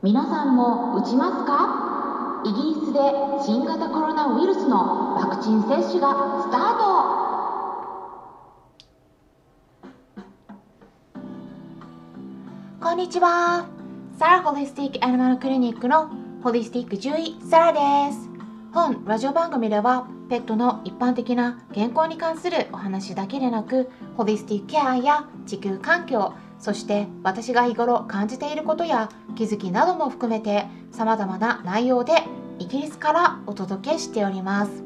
[0.00, 2.40] 皆さんも打ちますか？
[2.46, 3.00] イギリスで
[3.44, 6.84] 新型コロナウイルスのワクチン接種がスタート
[12.80, 13.66] こんにちは。
[14.16, 16.10] サラホリスティックアニマルクリニックの
[16.44, 17.78] ホリスティック獣医サラで
[18.12, 18.28] す。
[18.72, 32.12] 本ラジオ番組ではペットの一般的な健康に関するお話だけでなくホリスティックケアや地球環境そして私が日頃感じていることや気づきなども含めて様々な内容で
[32.58, 34.82] イギリスからお届けしております。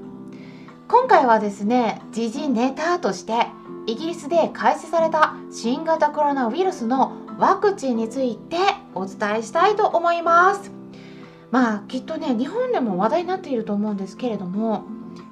[0.88, 3.46] 今回はですね時事ネタとして
[3.86, 8.56] イギリスで開始された新型コロナウイルスのワクチンについて
[8.94, 10.70] お伝えしたいと思います。
[11.50, 14.84] まあきっとね日本でも話題になっていると思うんですけれども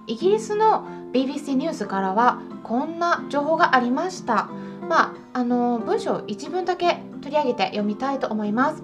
[0.07, 4.48] イギリスの BBC ニュースからはこんな情報がありました。
[4.89, 8.83] まああの文章一文だけ取り上げて読みたいと思います。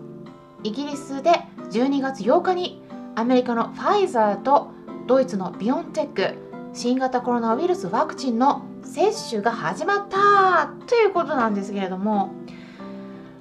[0.63, 1.33] イギリスで
[1.71, 2.83] 12月8日に
[3.15, 4.71] アメリカのファイザーと
[5.07, 6.37] ドイツのビオンテック
[6.73, 12.35] 新型コロナウイルスワクチンの接種が始まったということなんですけれども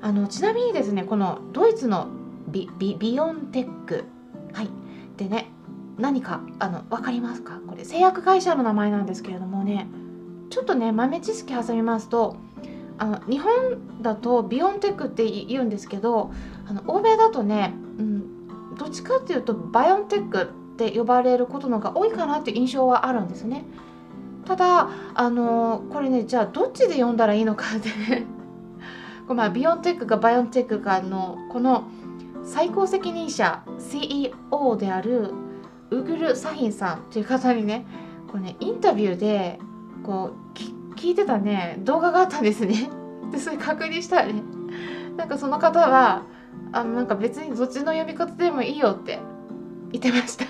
[0.01, 2.07] あのちなみにですねこのドイツの
[2.47, 4.05] ビビビオンテック
[4.53, 4.69] はい。
[5.17, 5.51] でね
[5.97, 7.59] 何かあの分かりますか？
[7.67, 9.87] これ製薬会社の名前なんですけれどもね
[10.49, 12.37] ちょっとね豆知識挟みますと
[12.97, 16.31] あの日本だとビオンテックって言うんですけど
[16.67, 20.45] あの欧米だとね、うん、どっちかっていうとバイオンテックっ
[20.77, 23.65] て呼ばれることのが多いかなっていう印象はあるんですね。
[24.45, 28.27] ただあのこれねじゃあどっちで呼んだらいいのかってね
[29.33, 31.89] まあ、ビオンテックかバイオンテックかのこの
[32.43, 35.31] 最高責任者 CEO である
[35.89, 37.87] ウグル・サヒンさんという方にね
[38.27, 39.59] これねインタビューで
[40.03, 40.74] こう聞
[41.05, 42.89] 聞いてたね動画があったんですね。
[43.31, 44.41] でそれ確認したらね
[45.15, 46.23] なんかその方は
[46.71, 49.19] あのなんか別にどっちの読み方でもいいよって
[49.91, 50.45] 言ってました。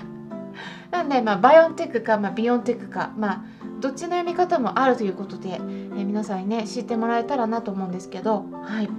[0.96, 3.42] なんでまあバイオンテックか、まあ、ビオンテックかまあ
[3.82, 8.90] どっちの読み方もあるということで、えー、皆さんにね知ってもらえたらなと思うんですけどはい。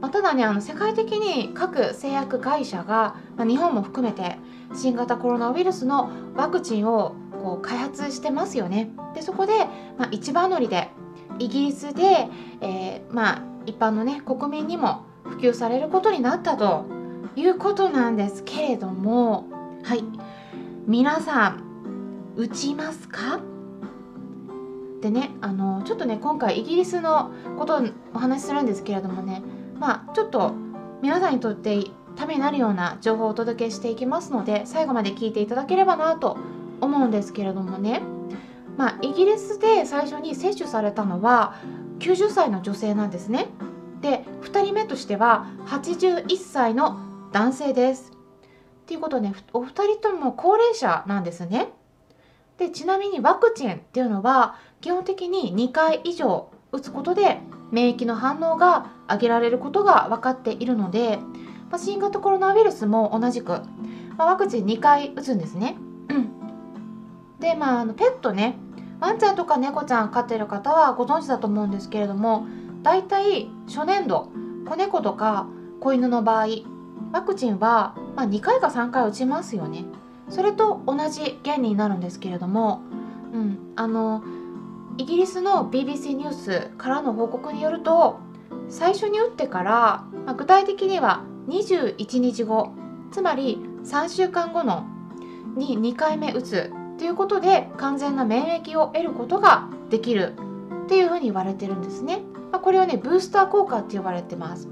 [0.00, 4.36] まあ、ただねあの世界的に各製薬会社が、まあ、日本も含めて
[4.74, 8.88] 新型コロナウイルスのワクチンをこう開発してますよね。
[9.14, 9.52] でそこで、
[9.98, 10.88] まあ、一番乗りで
[11.38, 12.28] イギリスで、
[12.62, 16.86] えー、まあ、一般のね国民にも普及されることになったと
[17.36, 19.44] いうことなんですけれども
[19.82, 20.04] はい
[20.86, 23.40] 皆さん打ちますか？
[25.02, 27.82] でねあのちょっとね今回イギリスのことを
[28.14, 29.42] お話しするんですけれどもね
[29.78, 30.54] まあちょっと
[31.02, 31.78] 皆さんにとって
[32.16, 36.38] ためになるような情報をお届けしていきますので最後まで聞いていただければなと
[36.84, 38.02] 思うんですけれどもね。
[38.76, 41.54] まあイギリスで最初に接種されたのは
[42.00, 43.48] 90歳の女性なんですね。
[44.00, 46.98] で2人目としては81歳の
[47.32, 48.12] 男性です。
[48.12, 51.68] っていうことで、ね、お二人とも高齢者なんですね。
[52.58, 57.40] でちなみにワクチンっていうのは基本的に2回以上打つことで
[57.72, 61.18] 免疫の反応が上げられることが分かっているので、
[61.70, 63.62] まあ、新型コロナウイルスも同じく、
[64.16, 65.76] まあ、ワクチン2回打つんですね。
[67.44, 68.56] でまああのペットね
[69.00, 72.46] ワンちゃんとか猫ちゃん飼ってる方はご存知だと思うんですけれども
[72.82, 74.30] だいたい初年度
[74.66, 75.46] 子猫とか
[75.80, 76.46] 子犬の場合
[77.12, 79.84] ワクチンは、まあ、2回か3回打ちますよね。
[80.30, 82.80] それと同じ原理になるんですけれども、
[83.32, 84.24] うん、あの
[84.96, 88.18] イギリスの BBC ニュースからの報告によると
[88.68, 92.72] 最初に打ってから、まあ、具体的には21日後
[93.12, 94.86] つまり3週間後の
[95.56, 100.34] に2回目打つということで完全な免疫を得ることができる
[100.84, 102.22] っていうふうに言われてるんですね。
[102.52, 104.68] まあ、これはねブースター効果って呼ばれてます。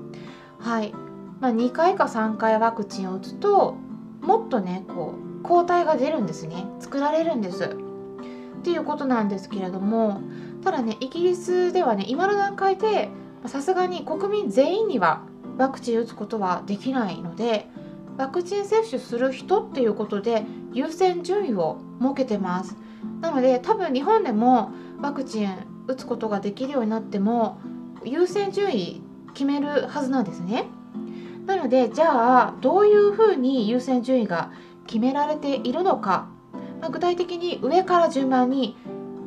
[0.59, 0.94] はい。
[1.41, 3.77] まあ、2回か3回ワクチンを打つと
[4.21, 10.21] もっとねこう抗体が出るんですね作られるんですっていうことなんですけれども
[10.62, 13.09] ただねイギリスではね今の段階で
[13.47, 15.24] さすがに国民全員には
[15.59, 17.66] ワクチン打つことはできないので
[18.16, 22.77] ワクチン接種する人っていうことで優先順位を設けてます。
[23.21, 25.48] なので多分日本でもワクチン
[25.86, 27.59] 打つことができるようになっても
[28.04, 29.03] 優先順位
[29.34, 30.66] 決めるはずなんですね。
[31.47, 34.53] なのでじゃあどういうふうに優先順位が
[34.86, 36.28] 決められているのか。
[36.80, 38.77] まあ、具体的に上から順番に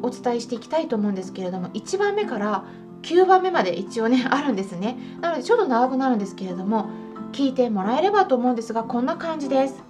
[0.01, 2.65] お伝えしていきたいと思うんですけれども1番目から
[3.01, 4.97] 9番目まで一応ね あるんですね。
[5.21, 6.89] なのでちょっと長くなるんですけれども
[7.31, 9.84] 聞いてもらえればと思うんですがこんな感じです。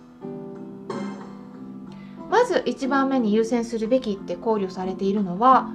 [2.46, 5.72] まず1番目に優先するべきって考慮されているのは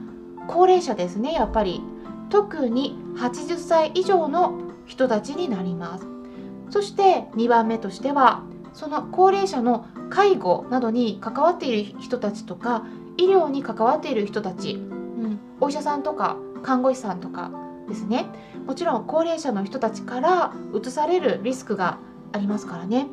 [0.46, 1.82] 高齢者ですねやっぱり。
[2.30, 4.54] 特に80歳以上の
[4.86, 6.06] 人たちになります。
[6.70, 12.86] そして2番目としてはその高齢者の介護などに関わっている人たちとか
[13.16, 17.50] 医療に関わっている人たち、うん、お医者さんとか看護師さんとか
[17.88, 18.26] ですね。
[18.64, 21.98] もちろん高齢者の人たちからうつされるリスクが
[22.32, 23.08] ありますからね。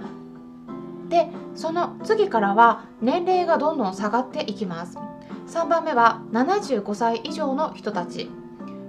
[1.09, 4.97] でその次からは年齢がどんどん下がっていきます。
[5.47, 8.29] 3番目は75歳以上の人たち。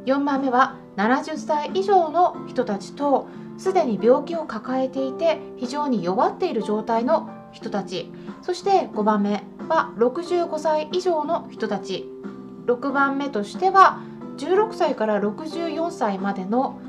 [0.06, 3.28] 4番目は70歳以上の人たちと
[3.58, 8.10] すでに病気を抱えていて非常に弱っている状態の人たち。
[8.42, 12.08] そして5番目は65歳以上の人たち。
[12.66, 14.00] 6番目としては
[14.36, 16.80] 16歳から64歳までの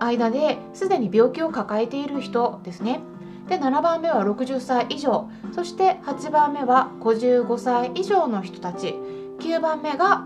[0.00, 3.00] 間ですでに病気を抱えている人ですね。
[3.48, 5.28] で7番目は60歳以上。
[5.52, 8.94] そして8番目は55歳以上の人たち。
[9.38, 10.24] 9番目が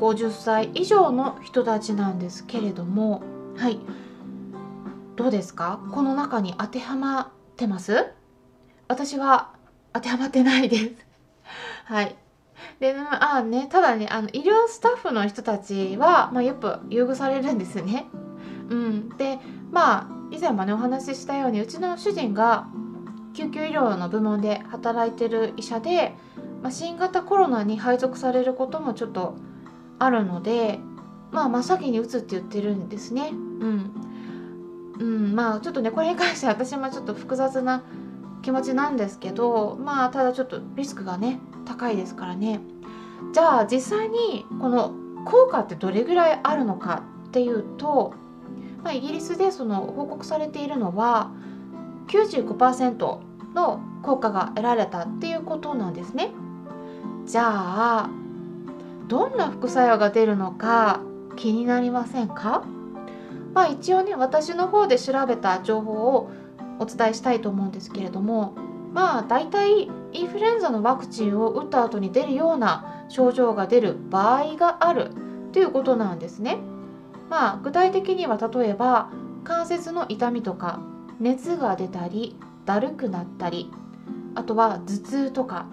[0.00, 3.22] 50歳以上の人たちなんですけれども
[3.56, 3.78] はい。
[5.16, 5.80] どうですか？
[5.92, 8.06] この中に当てはまってます？
[8.88, 9.50] 私は
[9.92, 10.90] 当てはまってないです。
[11.86, 12.16] はい。
[12.80, 18.06] であねただねあの医療スタッフの人たちは、まあ、よく優遇されるんですね。
[18.68, 19.08] うん。
[19.16, 19.38] で
[19.70, 22.66] まあ以前もねお話ししたようにうちの主人が
[23.34, 26.14] 救急医療の部門で働いてる医者で、
[26.62, 29.36] まあ、新型コロナに配属されることもちょっと
[29.98, 30.78] あるので、
[31.30, 33.30] まあ、真っ先に打つって言ってるんですね。
[33.30, 33.90] うん。
[34.98, 37.82] うん、まあちょっとねこれに関して私もちょっと複雑な
[38.42, 42.60] 気持ちなんですけどまあただちょっとリスクがね高いですからね。
[43.32, 44.94] じゃあ実際にこの
[45.24, 48.14] 効果ってどれぐらいあるのかっていうと
[48.84, 51.30] まあ、イギリスでその報告されているのは
[52.08, 53.18] 95%
[53.54, 56.30] の効果が得られたっていうことなんですね。
[57.24, 58.10] じゃあ
[59.08, 61.00] どんな副作用が出るのか
[61.36, 62.62] 気になりませんか？
[63.54, 66.30] まあ一応ね私の方で調べた情報を
[66.78, 68.54] お伝えしたいと思うんですけれども
[68.92, 75.10] まあ大体インフルエンザのワクチンを打った後に出るような症状が出る場合がある
[75.52, 76.58] ということなんですね。
[77.34, 79.10] まあ、具体的には例えば
[79.42, 80.78] 関節の痛みとか
[81.18, 83.72] 熱が出たりだるくなったり
[84.36, 85.66] あとは頭痛とか、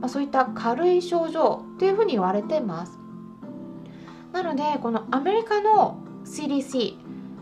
[0.00, 2.96] まあ、そういった軽い症状っていうふうに言われてます。
[4.32, 6.94] なのでこのアメリカの CDC、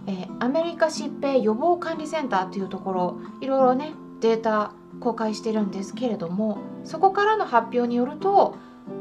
[0.06, 3.92] えー、アメリカ疾病予防管理センターというところいろいろね
[4.22, 8.56] データ公開してるんですけれどもそこからの発表によると、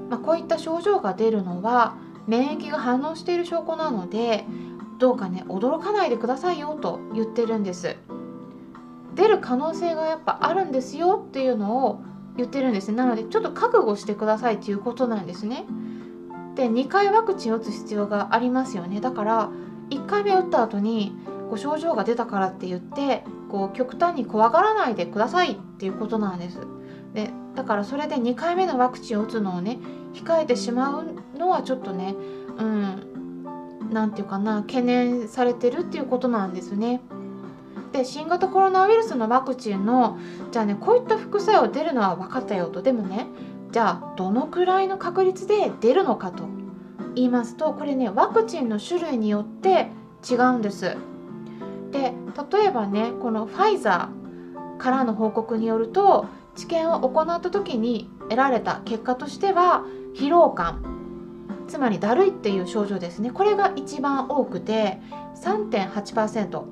[0.09, 1.95] まあ、こういった症状が出るのは
[2.27, 4.45] 免疫が反応している証拠なので
[4.99, 7.95] どうかね驚かないでくださいよと言ってるんです。
[9.15, 12.01] 出る可能性がやっぱあるんですよっていうのを
[12.35, 15.65] 言ってるんですなのでちょっと覚悟してくださいっていうことなんですね。
[16.55, 19.01] で2回ワクチンを打つ必要がありますよね。
[19.01, 19.49] だから
[19.89, 21.15] 1回目打った後に
[21.49, 26.59] こう症状が出たからって言ってこう極端に怖がらないでくださいっていうことなんです。
[27.13, 29.79] でだからそれで2回目のワクチンを打つのをね
[30.13, 32.15] 控えてしまうのはちょっとね
[32.57, 33.07] うん
[33.91, 37.01] 何て言うかな懸念されてるっていうことなんですね。
[37.91, 40.17] で新型コロナウイルスのワクチンの
[40.51, 43.27] じゃあねこういった副作用出るのは分かったよとでもね
[43.71, 46.43] じゃあどのくらいの確率で出るのかと
[47.15, 49.89] 言いますとこれねワクチンの種類によって
[50.29, 50.97] 違うんです。
[51.91, 52.13] で
[52.51, 56.25] 例えばねこのファイザーからの報告によると
[56.57, 59.85] 治験を行った時に得られた結果としては
[60.15, 60.83] 疲労感
[61.67, 63.31] つまりだるいっていう症状ですね。
[63.31, 64.99] これが一番多くて
[65.43, 66.63] 3.8%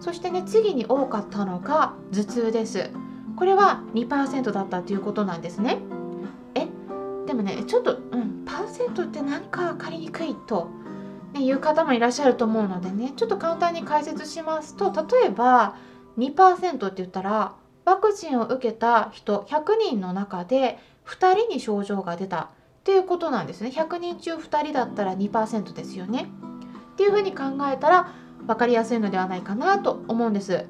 [0.00, 2.90] そしてね次に多かったのが頭痛です。
[3.36, 5.78] これは2%だったということなんですね。
[6.54, 6.68] え？
[7.26, 10.68] でもねちょっとうんパーセントってなんか分かりにくいと、
[11.32, 15.76] ね、いう方もいらっしゃると思うのでねちょっと簡単に解説しますと例えば
[16.16, 22.48] 2%って言ったらワクチンを受けた人100人の中で2人に症状が出たっ
[22.84, 23.70] ていうことなんですね。
[23.70, 26.28] 100人中2人だったら2%ですよね。
[26.92, 28.12] っていうふうに考えたら
[28.46, 30.66] 分かりやすいのではないかなと思うんです。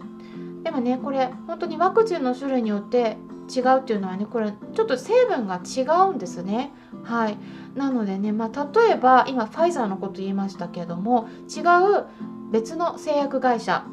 [0.62, 3.16] でもねこれ本当にワクチンの種類によって
[3.54, 6.72] 違うっていうのはねこれちょっと成分が違うんですね。
[7.04, 7.38] はい。
[7.74, 12.06] なのでねまあ例えば今ファイザーのこと言いましたけれども違う
[12.50, 13.84] 別の製薬会社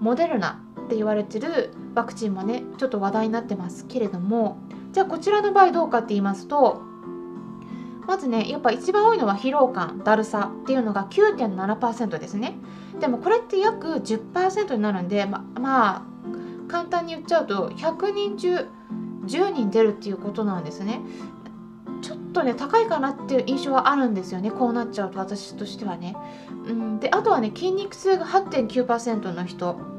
[0.00, 4.58] モデルナって言われてるワクチンもねちょっと話題になってますけれども
[4.92, 6.82] じゃあこちらの場合どうかって言いますと
[8.06, 12.54] まずねやっぱ一番多いのは疲労感だるさっていうのが9.7%ですね。
[13.00, 16.02] でもこれって約10%になるんでままあ
[16.68, 18.68] 簡単に言っちゃうと100人中
[19.26, 21.00] 10人出るっていうことなんですね。
[22.02, 24.50] ちょっとね高いかなっていう印象はあるんですよね。
[24.50, 26.14] こうなっちゃうと私としてはね、
[26.66, 29.93] うん、であとはね筋肉痛が8.9%の人。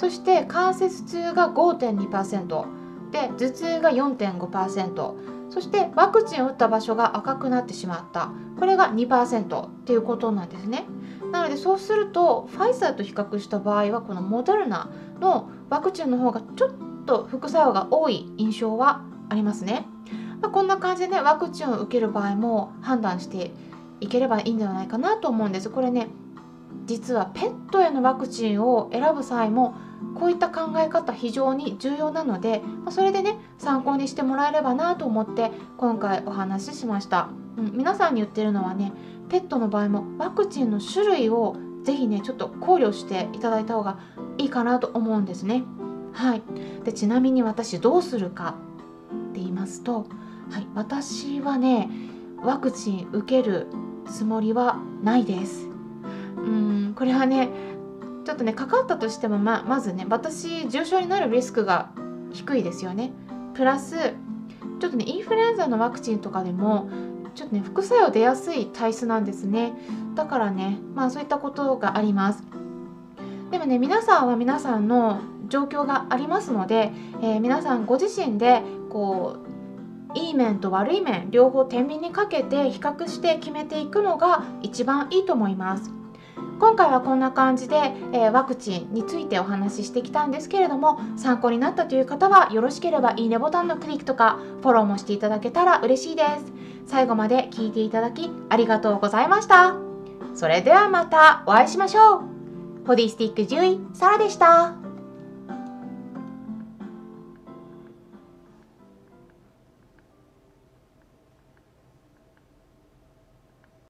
[0.00, 2.64] そして関節痛が5.2%
[3.10, 8.30] で頭痛が4.5%そしてワクチンを打った場所が赤くなってしまった。
[8.58, 10.86] これが2%っていうことなんですね。
[11.32, 14.88] なのでそうするとファイザーと比較した場合はこのモデルナ
[15.20, 16.70] のワクチンの方がちょっ
[17.04, 19.86] と副作用が多い印象はありますね、
[20.40, 23.50] まあ、こんな感じでねワクチンを受ける場合も判断して
[24.00, 25.68] いければいいんではないかなと思うんです。
[25.68, 26.08] これね
[26.86, 29.74] 実はペットへのワクチンを選ぶ際も
[30.18, 38.92] こういった考え方非常に重要なのでそれでね参考にしてもらえればなと思って今回お話ししました、うん、皆さんに言ってるのはね
[39.28, 43.98] ペットの場合もワクチンの種類をぜひねちょっと考慮していただいた方が
[44.38, 45.64] いいかなと思うんですね。
[46.12, 46.42] はい。
[46.84, 48.56] でちなみに私どうするか
[49.30, 50.06] って言いますと、
[50.50, 51.88] はい、私はね
[52.42, 53.68] ワクチン受ける
[54.10, 55.68] つもりはないです。
[56.36, 57.48] うんこれはね
[58.30, 61.90] ちょっとねかかったとしてもままずね私重症になるリスクが
[62.30, 63.10] 低いですよね。
[63.54, 63.96] プラス
[64.78, 66.88] ちょっとねインフルエンザのワクチンとかでも
[67.34, 69.72] ちょっとね副作用出やすい体質なんですね。
[70.14, 72.44] だからねまあそういったことがあります。
[73.50, 79.38] でもね皆さんは皆さんの状況がありますので、えー、皆さんご自身でこ
[80.14, 85.99] ういい面と悪い面両方天秤にかけて比較して決めていくのが一番いいと思います。
[86.60, 87.76] 今回はこんな感じで、
[88.12, 96.52] えー、ワクチンについてお話ししてきたんですけれども参考になったという方はよろしければいいねボタンのクリックとかフォローもしていただけたら嬉しいです。
[96.86, 99.76] 最後まで聞いていただきありがとうございました。
[100.34, 102.86] それではまたお会いしましょう。
[102.86, 104.79] ホディスティック獣医サラでした。